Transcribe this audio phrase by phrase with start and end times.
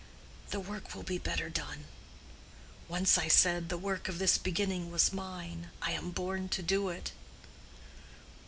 [0.49, 1.85] The work will be the better done.
[2.87, 6.89] Once I said the work of this beginning was mine, I am born to do
[6.89, 7.11] it.